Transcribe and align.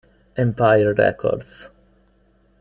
Empire 0.35 0.95
Records 0.97 1.69